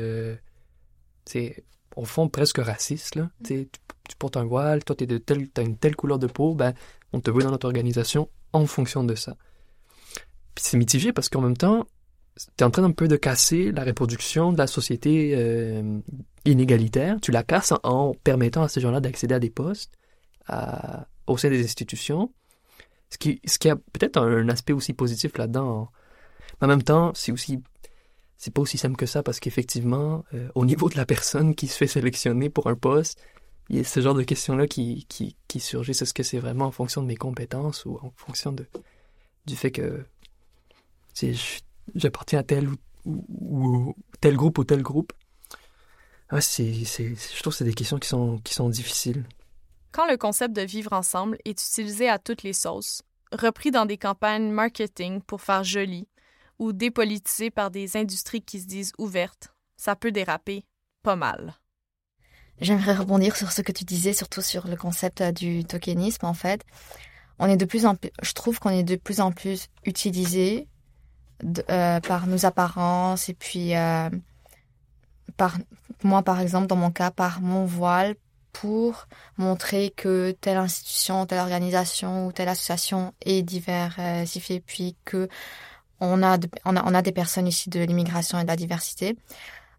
c'est 1.25 1.55
euh, 1.59 1.63
au 1.97 2.05
fond 2.05 2.29
presque 2.29 2.59
racistes. 2.59 3.15
Là. 3.15 3.31
Tu, 3.45 3.69
portes 4.19 4.37
un 4.37 4.45
voile, 4.45 4.85
toi 4.85 4.97
tu 4.97 5.07
as 5.07 5.63
une 5.63 5.77
telle 5.77 5.97
couleur 5.97 6.19
de 6.19 6.27
peau, 6.27 6.55
ben, 6.55 6.75
on 7.13 7.21
te 7.21 7.31
veut 7.31 7.43
dans 7.43 7.51
notre 7.51 7.67
organisation 7.67 8.29
en 8.53 8.67
fonction 8.67 9.05
de 9.05 9.15
ça. 9.15 9.37
Puis 10.55 10.65
c'est 10.65 10.77
mitigé 10.77 11.13
parce 11.13 11.29
qu'en 11.29 11.41
même 11.41 11.57
temps, 11.57 11.87
tu 12.37 12.45
es 12.61 12.65
en 12.65 12.71
train 12.71 12.85
un 12.85 12.91
peu 12.91 13.09
de 13.09 13.17
casser 13.17 13.73
la 13.73 13.85
reproduction 13.85 14.53
de 14.53 14.59
la 14.59 14.67
société 14.67 15.35
euh, 15.37 16.01
inégalitaire. 16.45 17.19
Tu 17.21 17.31
la 17.31 17.43
casses 17.43 17.73
en, 17.85 18.15
permettant 18.25 18.63
à 18.63 18.69
ces 18.69 18.81
gens-là 18.81 19.01
d'accéder 19.01 19.35
à 19.35 19.41
des 19.41 19.51
postes 19.51 19.93
au 21.27 21.39
sein 21.39 21.49
des 21.49 21.65
institutions. 21.65 22.33
Ce 23.11 23.19
qui, 23.19 23.41
ce 23.45 23.59
qui 23.59 23.71
a 23.71 23.77
peut-être 23.77 24.19
un, 24.19 24.49
aspect 24.49 24.73
aussi 24.73 24.93
positif 24.93 25.39
là-dedans 25.39 25.91
même 26.63 26.83
temps, 26.83 27.13
c'est 27.15 27.33
aussi 27.33 27.63
c'est 28.37 28.53
pas 28.53 28.61
aussi 28.61 28.77
simple 28.77 28.97
que 28.97 29.07
ça 29.07 29.23
parce 29.23 29.41
qu'effectivement, 29.41 30.25
euh, 30.35 30.49
au 30.55 30.67
niveau 30.67 30.89
de 30.89 30.97
la 30.97 31.07
personne 31.07 31.55
qui 31.55 31.67
se 31.67 31.77
fait 31.77 31.87
sélectionner 31.87 32.51
pour 32.51 32.67
un 32.67 32.75
poste, 32.75 33.19
il 33.71 33.77
y 33.77 33.81
a 33.81 33.85
ce 33.85 34.01
genre 34.01 34.15
de 34.15 34.23
questions-là 34.23 34.67
qui, 34.67 35.07
qui, 35.09 35.37
qui 35.49 35.61
surgissent. 35.61 36.03
Est-ce 36.03 36.13
que 36.13 36.23
c'est 36.23 36.39
vraiment 36.39 36.67
en 36.67 36.71
fonction 36.71 37.01
de 37.01 37.07
mes 37.07 37.17
compétences 37.17 37.87
ou 37.87 37.99
en 38.03 38.13
fonction 38.17 38.53
de, 38.53 38.67
du 39.47 39.57
fait 39.57 39.71
que 39.71 40.05
j'appartiens 41.95 42.41
à 42.41 42.43
tel 42.43 42.69
ou, 43.07 43.95
tel 44.21 44.37
groupe 44.37 44.59
ou 44.59 44.65
tel 44.65 44.83
groupe? 44.83 45.13
Ah, 46.29 46.41
c'est, 46.41 46.73
je 46.75 47.41
trouve 47.41 47.53
que 47.53 47.59
c'est 47.59 47.65
des 47.65 47.75
questions 47.75 47.99
qui 47.99 48.09
sont, 48.09 48.39
qui 48.39 48.53
sont 48.53 48.69
difficiles. 48.69 49.25
Quand 49.93 50.07
le 50.07 50.17
concept 50.17 50.55
de 50.55 50.63
vivre 50.63 50.93
ensemble 50.93 51.39
est 51.45 51.53
utilisé 51.53 52.09
à 52.09 52.19
toutes 52.19 52.43
les 52.43 52.53
sauces, 52.53 53.03
repris 53.33 53.71
dans 53.71 53.87
des 53.87 53.97
campagnes 53.97 54.51
marketing 54.51 55.21
pour 55.23 55.41
faire 55.41 55.65
joli, 55.65 56.07
ou 56.59 56.73
dépolitisé 56.73 57.51
par 57.51 57.71
des 57.71 57.97
industries 57.97 58.43
qui 58.43 58.61
se 58.61 58.67
disent 58.67 58.93
ouvertes, 58.99 59.55
ça 59.77 59.97
peut 59.97 60.13
déraper 60.13 60.65
pas 61.03 61.17
mal. 61.17 61.55
J'aimerais 62.61 62.95
rebondir 62.95 63.37
sur 63.37 63.51
ce 63.53 63.63
que 63.63 63.73
tu 63.73 63.85
disais, 63.85 64.13
surtout 64.13 64.43
sur 64.43 64.69
le 64.69 64.77
concept 64.77 65.21
euh, 65.21 65.33
du 65.33 65.65
tokenisme. 65.65 66.25
En 66.25 66.35
fait, 66.35 66.65
on 67.39 67.47
est 67.47 67.57
de 67.57 67.65
plus 67.65 67.85
en 67.85 67.97
plus, 67.97 68.11
je 68.23 68.33
trouve 68.33 68.61
qu'on 68.61 68.71
est 68.71 68.85
de 68.85 68.97
plus 68.97 69.21
en 69.21 69.33
plus 69.33 69.69
utilisé 69.85 70.69
euh, 71.69 72.01
par 72.01 72.27
nos 72.29 72.47
apparences 72.47 73.29
et 73.29 73.35
puis 73.35 73.77
euh, 73.77 74.09
par 75.37 75.59
moi, 76.05 76.23
par 76.23 76.41
exemple, 76.41 76.69
dans 76.69 76.77
mon 76.77 76.93
cas, 76.93 77.11
par 77.11 77.41
mon 77.41 77.65
voile 77.65 78.15
pour 78.53 79.09
montrer 79.37 79.93
que 79.97 80.31
telle 80.41 80.59
institution, 80.59 81.27
telle 81.27 81.41
organisation 81.41 82.29
ou 82.29 82.33
telle 82.33 82.49
association 82.49 83.13
est 83.21 83.43
diversifiée, 83.43 84.61
puis 84.61 84.97
que 85.05 85.29
on 86.05 86.23
a, 86.23 86.39
on 86.65 86.77
a, 86.77 86.83
on 86.85 86.95
a 86.95 87.03
des 87.03 87.13
personnes 87.13 87.47
ici 87.47 87.71
de 87.71 87.81
l'immigration 87.81 88.39
et 88.39 88.43
de 88.43 88.49
la 88.49 88.57
diversité. 88.57 89.17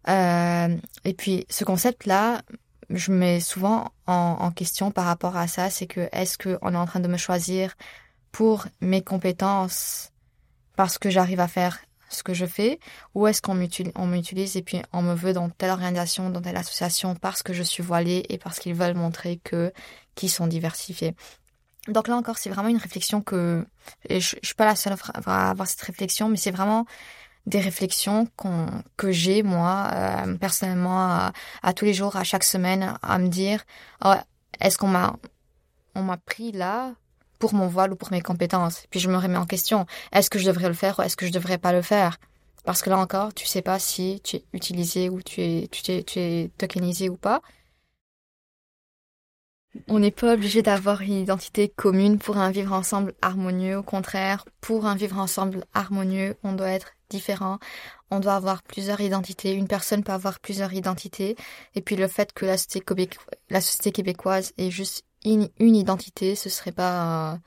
Euh, 0.08 0.76
et 1.04 1.14
puis 1.14 1.46
ce 1.50 1.64
concept-là, 1.64 2.42
je 2.90 3.12
mets 3.12 3.40
souvent 3.40 3.92
en, 4.06 4.50
question 4.52 4.90
par 4.90 5.06
rapport 5.06 5.36
à 5.36 5.48
ça, 5.48 5.70
c'est 5.70 5.86
que 5.86 6.08
est-ce 6.12 6.38
qu'on 6.38 6.72
est 6.72 6.76
en 6.76 6.86
train 6.86 7.00
de 7.00 7.08
me 7.08 7.16
choisir 7.16 7.74
pour 8.30 8.66
mes 8.80 9.02
compétences 9.02 10.12
parce 10.76 10.98
que 10.98 11.10
j'arrive 11.10 11.40
à 11.40 11.48
faire 11.48 11.78
ce 12.08 12.22
que 12.22 12.34
je 12.34 12.46
fais 12.46 12.78
ou 13.14 13.26
est-ce 13.26 13.42
qu'on 13.42 13.54
m'utilise 13.54 14.56
et 14.56 14.62
puis 14.62 14.80
on 14.92 15.02
me 15.02 15.14
veut 15.14 15.32
dans 15.32 15.50
telle 15.50 15.70
organisation, 15.70 16.30
dans 16.30 16.40
telle 16.40 16.56
association 16.56 17.16
parce 17.16 17.42
que 17.42 17.52
je 17.52 17.64
suis 17.64 17.82
voilée 17.82 18.24
et 18.28 18.38
parce 18.38 18.60
qu'ils 18.60 18.74
veulent 18.74 18.94
montrer 18.94 19.40
que 19.42 19.72
qu'ils 20.14 20.30
sont 20.30 20.46
diversifiés. 20.46 21.14
Donc 21.88 22.08
là 22.08 22.16
encore, 22.16 22.38
c'est 22.38 22.50
vraiment 22.50 22.68
une 22.68 22.78
réflexion 22.78 23.20
que 23.20 23.66
je, 24.08 24.18
suis 24.18 24.54
pas 24.56 24.64
la 24.64 24.76
seule 24.76 24.94
à 25.26 25.50
avoir 25.50 25.66
cette 25.68 25.82
réflexion, 25.82 26.28
mais 26.28 26.36
c'est 26.36 26.50
vraiment 26.50 26.86
des 27.46 27.60
réflexions 27.60 28.26
que 28.96 29.12
j'ai 29.12 29.42
moi 29.42 29.90
euh, 29.94 30.36
personnellement 30.36 31.30
à, 31.62 31.72
tous 31.74 31.84
les 31.84 31.94
jours, 31.94 32.16
à 32.16 32.24
chaque 32.24 32.44
semaine, 32.44 32.94
à 33.02 33.18
me 33.18 33.28
dire 33.28 33.64
oh, 34.04 34.14
est-ce 34.60 34.78
qu'on 34.78 34.88
m'a 34.88 35.16
on 35.94 36.02
m'a 36.02 36.16
pris 36.16 36.52
là 36.52 36.92
pour 37.38 37.54
mon 37.54 37.68
voile 37.68 37.92
ou 37.92 37.96
pour 37.96 38.10
mes 38.10 38.20
compétences? 38.20 38.86
Puis 38.90 39.00
je 39.00 39.08
me 39.08 39.16
remets 39.16 39.38
en 39.38 39.46
question 39.46 39.86
est-ce 40.12 40.28
que 40.28 40.38
je 40.38 40.46
devrais 40.46 40.68
le 40.68 40.74
faire 40.74 40.98
ou 40.98 41.02
est-ce 41.02 41.16
que 41.16 41.26
je 41.26 41.32
devrais 41.32 41.58
pas 41.58 41.72
le 41.72 41.82
faire? 41.82 42.18
Parce 42.64 42.82
que 42.82 42.90
là 42.90 42.98
encore, 42.98 43.32
tu 43.32 43.46
sais 43.46 43.62
pas 43.62 43.78
si 43.78 44.20
tu 44.24 44.36
es 44.36 44.44
utilisé 44.52 45.08
ou 45.08 45.22
tu 45.22 45.40
es 45.40 45.68
tu 45.70 45.92
es, 45.92 46.02
tu 46.02 46.18
es 46.18 46.50
tokenisé 46.58 47.08
ou 47.08 47.16
pas. 47.16 47.42
On 49.88 49.98
n'est 49.98 50.10
pas 50.10 50.34
obligé 50.34 50.62
d'avoir 50.62 51.02
une 51.02 51.14
identité 51.14 51.68
commune 51.68 52.18
pour 52.18 52.38
un 52.38 52.50
vivre 52.50 52.72
ensemble 52.72 53.14
harmonieux. 53.22 53.78
Au 53.78 53.82
contraire, 53.82 54.44
pour 54.60 54.86
un 54.86 54.94
vivre 54.94 55.18
ensemble 55.18 55.64
harmonieux, 55.74 56.36
on 56.42 56.52
doit 56.52 56.70
être 56.70 56.92
différent. 57.10 57.58
On 58.10 58.20
doit 58.20 58.34
avoir 58.34 58.62
plusieurs 58.62 59.00
identités. 59.00 59.52
Une 59.52 59.68
personne 59.68 60.02
peut 60.02 60.12
avoir 60.12 60.40
plusieurs 60.40 60.72
identités. 60.72 61.36
Et 61.74 61.80
puis 61.80 61.96
le 61.96 62.08
fait 62.08 62.32
que 62.32 62.46
la 62.46 62.56
société, 62.56 63.90
québécoise 63.90 64.52
ait 64.58 64.70
juste 64.70 65.04
une, 65.24 65.48
identité, 65.58 66.34
ce 66.34 66.48
serait 66.48 66.72
pas, 66.72 67.38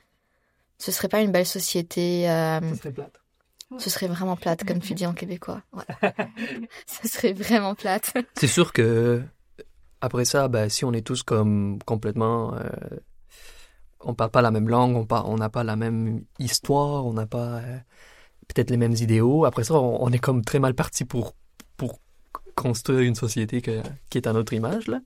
ce 0.78 0.92
serait 0.92 1.08
pas 1.08 1.20
une 1.20 1.32
belle 1.32 1.46
société. 1.46 2.28
Euh, 2.28 2.60
ce 2.70 2.76
serait 2.76 2.92
plate. 2.92 3.20
Ce 3.78 3.88
serait 3.88 4.08
vraiment 4.08 4.36
plate, 4.36 4.64
comme 4.64 4.80
tu 4.80 4.94
dis 4.94 5.06
en 5.06 5.14
québécois. 5.14 5.62
ce 6.86 7.08
serait 7.08 7.32
vraiment 7.32 7.76
plate. 7.76 8.12
C'est 8.34 8.48
sûr 8.48 8.72
que 8.72 9.22
après 10.00 10.24
ça, 10.24 10.48
ben, 10.48 10.68
si 10.68 10.84
on 10.84 10.92
est 10.92 11.06
tous 11.06 11.22
comme 11.22 11.78
complètement, 11.84 12.54
euh, 12.54 12.68
on 14.00 14.14
parle 14.14 14.30
pas 14.30 14.42
la 14.42 14.50
même 14.50 14.68
langue, 14.68 14.96
on 14.96 15.06
on 15.10 15.36
n'a 15.36 15.50
pas 15.50 15.64
la 15.64 15.76
même 15.76 16.24
histoire, 16.38 17.06
on 17.06 17.12
n'a 17.12 17.26
pas 17.26 17.58
euh, 17.58 17.78
peut-être 18.48 18.70
les 18.70 18.76
mêmes 18.76 18.94
idéaux. 18.94 19.44
Après 19.44 19.64
ça, 19.64 19.74
on, 19.74 20.10
est 20.10 20.18
comme 20.18 20.44
très 20.44 20.58
mal 20.58 20.74
parti 20.74 21.04
pour 21.04 21.34
pour 21.76 22.00
construire 22.54 23.00
une 23.00 23.14
société 23.14 23.62
qui 23.62 24.18
est 24.18 24.26
à 24.26 24.32
notre 24.32 24.52
image 24.52 24.86
là. 24.88 25.00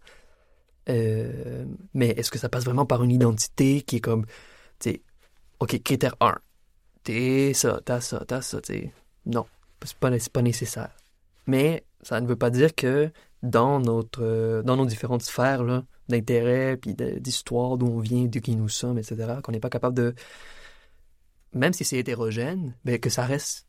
Euh, 0.88 1.64
mais 1.94 2.08
est-ce 2.08 2.30
que 2.30 2.38
ça 2.38 2.48
passe 2.48 2.64
vraiment 2.64 2.86
par 2.86 3.02
une 3.02 3.10
identité 3.10 3.82
qui 3.82 3.96
est 3.96 4.00
comme, 4.00 4.26
tu 4.78 5.00
ok, 5.60 5.82
critère 5.82 6.14
1, 6.20 6.34
t'es 7.04 7.52
ça, 7.54 7.80
t'as 7.84 8.00
ça, 8.00 8.24
t'as 8.26 8.42
ça, 8.42 8.60
tu 8.60 8.72
sais. 8.74 8.92
Non, 9.26 9.46
c'est 9.84 9.96
pas, 9.96 10.10
pas 10.32 10.42
nécessaire. 10.42 10.90
Mais 11.46 11.84
ça 12.02 12.20
ne 12.20 12.26
veut 12.26 12.36
pas 12.36 12.50
dire 12.50 12.74
que 12.74 13.10
dans, 13.44 13.78
notre, 13.80 14.62
dans 14.64 14.76
nos 14.76 14.86
différentes 14.86 15.22
sphères 15.22 15.82
d'intérêt, 16.08 16.76
puis 16.76 16.94
d'histoire, 16.94 17.76
d'où 17.76 17.86
on 17.86 18.00
vient, 18.00 18.24
de 18.24 18.38
qui 18.38 18.56
nous 18.56 18.68
sommes, 18.68 18.98
etc., 18.98 19.34
qu'on 19.42 19.52
n'est 19.52 19.60
pas 19.60 19.70
capable 19.70 19.96
de, 19.96 20.14
même 21.52 21.72
si 21.72 21.84
c'est 21.84 21.98
hétérogène, 21.98 22.74
mais 22.84 22.98
que 22.98 23.10
ça 23.10 23.24
reste 23.24 23.66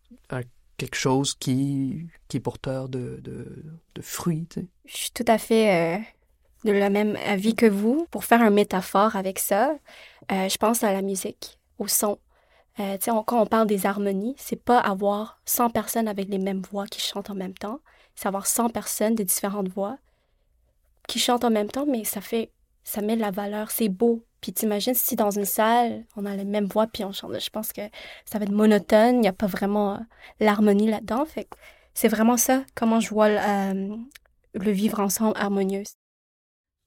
quelque 0.78 0.96
chose 0.96 1.36
qui, 1.36 2.08
qui 2.28 2.38
est 2.38 2.42
porteur 2.42 2.90
de, 2.90 3.22
de, 3.24 4.02
fruits. 4.02 4.48
Je 4.86 4.98
suis 4.98 5.12
tout 5.12 5.24
à 5.28 5.38
fait 5.38 5.98
euh, 5.98 6.00
de 6.66 6.72
la 6.72 6.90
même 6.90 7.18
avis 7.26 7.56
que 7.56 7.66
vous. 7.66 8.08
Pour 8.12 8.26
faire 8.26 8.42
un 8.42 8.50
métaphore 8.50 9.16
avec 9.16 9.40
ça, 9.40 9.78
euh, 10.32 10.50
je 10.50 10.58
pense 10.58 10.84
à 10.84 10.92
la 10.92 11.02
musique, 11.02 11.60
au 11.80 11.88
son. 11.88 12.20
Euh, 12.80 12.98
on, 13.08 13.24
quand 13.24 13.42
on 13.42 13.46
parle 13.46 13.68
des 13.68 13.86
harmonies, 13.86 14.36
c'est 14.38 14.62
pas 14.62 14.80
avoir 14.80 15.40
100 15.46 15.70
personnes 15.70 16.10
avec 16.10 16.28
les 16.28 16.40
mêmes 16.40 16.62
voix 16.70 16.88
qui 16.88 17.00
chantent 17.00 17.30
en 17.30 17.36
même 17.36 17.54
temps, 17.54 17.80
c'est 18.16 18.28
avoir 18.28 18.48
100 18.48 18.70
personnes 18.70 19.16
de 19.16 19.24
différentes 19.24 19.70
voix 19.70 19.98
qui 21.08 21.20
chantent 21.20 21.44
en 21.44 21.52
même 21.52 21.70
temps, 21.70 21.86
mais 21.86 22.04
ça 22.04 22.22
fait, 22.22 22.52
ça 22.84 23.02
met 23.02 23.16
la 23.16 23.32
valeur, 23.32 23.72
c'est 23.72 23.90
beau. 23.90 24.24
Puis 24.42 24.54
t'imagines 24.54 24.94
si 24.94 25.16
dans 25.16 25.32
une 25.32 25.46
salle, 25.46 26.06
on 26.16 26.26
a 26.26 26.36
les 26.36 26.46
mêmes 26.46 26.68
voix 26.68 26.88
puis 26.88 27.04
on 27.04 27.12
chante, 27.12 27.40
je 27.40 27.50
pense 27.50 27.74
que 27.74 27.82
ça 28.26 28.38
va 28.38 28.46
être 28.46 28.52
monotone, 28.52 29.16
il 29.16 29.22
n'y 29.22 29.28
a 29.28 29.34
pas 29.34 29.48
vraiment 29.48 29.96
euh, 29.96 30.00
l'harmonie 30.40 30.90
là-dedans. 30.90 31.26
Fait 31.26 31.48
c'est 31.94 32.10
vraiment 32.10 32.38
ça, 32.38 32.64
comment 32.76 33.00
je 33.00 33.10
vois 33.10 33.28
euh, 33.28 33.96
le 34.54 34.72
vivre 34.72 35.00
ensemble 35.00 35.34
harmonieux. 35.38 35.84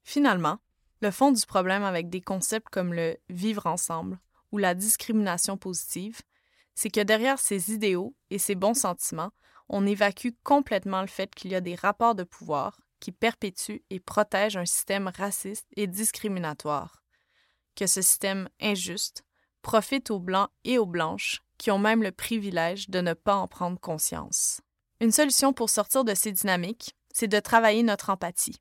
Finalement, 0.05 0.59
le 1.01 1.11
fond 1.11 1.33
du 1.33 1.45
problème 1.47 1.83
avec 1.83 2.09
des 2.11 2.21
concepts 2.21 2.69
comme 2.71 2.93
le 2.93 3.17
vivre 3.29 3.67
ensemble 3.67 4.19
ou 4.53 4.59
la 4.59 4.75
discrimination 4.75 5.57
positive, 5.57 6.21
c'est 6.75 6.91
que 6.91 7.01
derrière 7.01 7.39
ces 7.39 7.73
idéaux 7.73 8.15
et 8.31 8.39
ces 8.39 8.55
bons 8.55 8.75
sentiments, 8.75 9.31
on 9.69 9.87
évacue 9.87 10.31
complètement 10.43 11.03
le 11.03 11.09
fait 11.09 11.35
qu'il 11.35 11.51
y 11.51 11.55
a 11.55 11.61
des 11.61 11.75
rapports 11.75 12.15
de 12.15 12.25
pouvoir 12.25 12.81
qui 13.01 13.13
perpétuent 13.13 13.83
et 13.91 14.01
protègent 14.01 14.57
un 14.57 14.67
système 14.67 15.09
raciste 15.09 15.67
et 15.77 15.87
discriminatoire, 15.87 17.03
que 17.77 17.87
ce 17.87 18.03
système 18.03 18.49
injuste 18.61 19.25
profite 19.63 20.11
aux 20.11 20.19
Blancs 20.19 20.51
et 20.65 20.79
aux 20.79 20.87
Blanches 20.87 21.43
qui 21.59 21.71
ont 21.71 21.79
même 21.79 22.03
le 22.03 22.13
privilège 22.13 22.89
de 22.89 23.01
ne 23.01 23.15
pas 23.15 23.37
en 23.37 23.49
prendre 23.49 23.79
conscience. 23.79 24.61
Une 25.01 25.13
solution 25.13 25.53
pour 25.53 25.71
sortir 25.71 26.05
de 26.05 26.15
ces 26.15 26.33
dynamiques, 26.33 26.97
c'est 27.13 27.29
de 27.29 27.41
travailler 27.41 27.83
notre 27.83 28.11
empathie. 28.11 28.61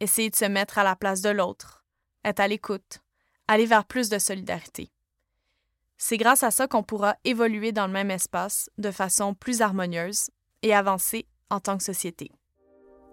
Essayer 0.00 0.30
de 0.30 0.36
se 0.36 0.44
mettre 0.44 0.78
à 0.78 0.84
la 0.84 0.96
place 0.96 1.20
de 1.20 1.30
l'autre, 1.30 1.84
être 2.24 2.40
à 2.40 2.48
l'écoute, 2.48 3.00
aller 3.48 3.66
vers 3.66 3.84
plus 3.84 4.08
de 4.08 4.18
solidarité. 4.18 4.92
C'est 6.02 6.16
grâce 6.16 6.42
à 6.42 6.50
ça 6.50 6.66
qu'on 6.66 6.82
pourra 6.82 7.16
évoluer 7.24 7.72
dans 7.72 7.86
le 7.86 7.92
même 7.92 8.10
espace 8.10 8.70
de 8.78 8.90
façon 8.90 9.34
plus 9.34 9.60
harmonieuse 9.60 10.30
et 10.62 10.74
avancer 10.74 11.26
en 11.50 11.60
tant 11.60 11.76
que 11.76 11.84
société. 11.84 12.30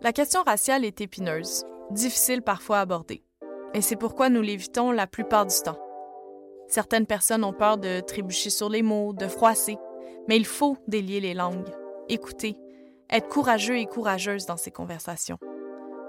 La 0.01 0.13
question 0.13 0.41
raciale 0.43 0.85
est 0.85 1.01
épineuse, 1.01 1.65
difficile 1.91 2.41
parfois 2.41 2.77
à 2.77 2.81
aborder, 2.81 3.25
et 3.73 3.81
c'est 3.81 3.97
pourquoi 3.97 4.29
nous 4.29 4.41
l'évitons 4.41 4.91
la 4.91 5.05
plupart 5.05 5.45
du 5.45 5.55
temps. 5.65 5.77
Certaines 6.69 7.07
personnes 7.07 7.43
ont 7.43 7.51
peur 7.51 7.77
de 7.77 7.99
trébucher 7.99 8.49
sur 8.49 8.69
les 8.69 8.83
mots, 8.83 9.11
de 9.11 9.27
froisser, 9.27 9.77
mais 10.29 10.37
il 10.37 10.45
faut 10.45 10.77
délier 10.87 11.19
les 11.19 11.33
langues, 11.33 11.69
écouter, 12.07 12.55
être 13.09 13.27
courageux 13.27 13.79
et 13.79 13.85
courageuse 13.85 14.45
dans 14.45 14.57
ces 14.57 14.71
conversations. 14.71 15.39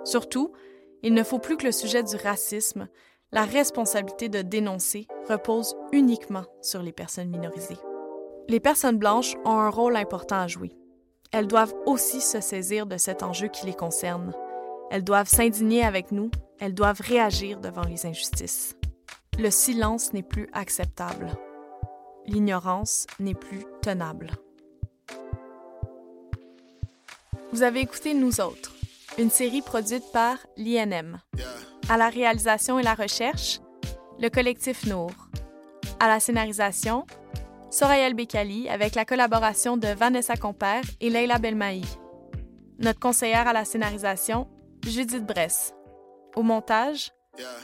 Surtout, 0.05 0.53
il 1.03 1.13
ne 1.13 1.25
faut 1.25 1.41
plus 1.41 1.57
que 1.57 1.67
le 1.67 1.73
sujet 1.73 2.05
du 2.05 2.15
racisme 2.15 2.89
la 3.33 3.45
responsabilité 3.45 4.29
de 4.29 4.43
dénoncer 4.43 5.07
repose 5.29 5.77
uniquement 5.93 6.45
sur 6.63 6.83
les 6.83 6.93
personnes 6.93 7.29
minorisées. 7.29 7.79
Les 8.49 8.61
personnes 8.61 8.99
blanches 8.99 9.37
ont 9.45 9.59
un 9.59 9.69
rôle 9.69 9.97
important 9.97 10.41
à 10.41 10.47
jouer. 10.47 10.73
Elles 11.33 11.47
doivent 11.47 11.75
aussi 11.85 12.23
se 12.23 12.41
saisir 12.41 12.87
de 12.87 12.97
cet 12.97 13.23
enjeu 13.23 13.49
qui 13.49 13.67
les 13.67 13.75
concerne. 13.75 14.33
Elles 14.91 15.05
doivent 15.05 15.29
s'indigner 15.29 15.85
avec 15.85 16.11
nous, 16.11 16.31
elles 16.59 16.73
doivent 16.73 17.03
réagir 17.03 17.61
devant 17.61 17.83
les 17.83 18.07
injustices. 18.07 18.75
Le 19.39 19.51
silence 19.51 20.15
n'est 20.15 20.23
plus 20.23 20.49
acceptable. 20.55 21.31
L'ignorance 22.27 23.07
n'est 23.21 23.35
plus 23.35 23.65
tenable. 23.83 24.31
Vous 27.53 27.63
avez 27.63 27.81
écouté 27.81 28.15
Nous 28.15 28.41
autres, 28.41 28.75
une 29.19 29.31
série 29.31 29.63
produite 29.63 30.13
par 30.13 30.37
l'INM. 30.57 31.19
À 31.89 31.97
la 31.97 32.09
réalisation 32.09 32.79
et 32.79 32.83
la 32.83 32.95
recherche, 32.95 33.61
le 34.21 34.29
collectif 34.29 34.87
Nour. 34.87 35.11
À 35.99 36.07
la 36.07 36.21
scénarisation, 36.21 37.05
Soraya 37.71 38.13
Bekali 38.13 38.69
avec 38.69 38.95
la 38.95 39.05
collaboration 39.05 39.77
de 39.77 39.89
Vanessa 39.89 40.37
Compère 40.37 40.85
et 41.01 41.11
Leila 41.11 41.39
Belmaï. 41.39 41.83
Notre 42.79 43.01
conseillère 43.01 43.49
à 43.49 43.53
la 43.53 43.65
scénarisation, 43.65 44.47
Judith 44.87 45.27
Bress. 45.27 45.75
Au 46.37 46.43
montage, 46.43 47.11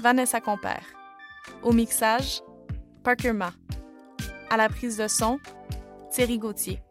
Vanessa 0.01 0.41
Compère. 0.41 0.85
Au 1.63 1.73
mixage, 1.73 2.43
Parker 3.05 3.33
Ma. 3.33 3.53
À 4.51 4.57
la 4.57 4.69
prise 4.69 4.97
de 4.97 5.07
son, 5.07 5.39
Thierry 6.11 6.39
Gauthier. 6.39 6.83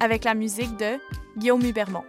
Avec 0.00 0.24
la 0.24 0.34
musique 0.34 0.76
de 0.76 0.98
Guillaume 1.38 1.64
Hubermont. 1.64 2.04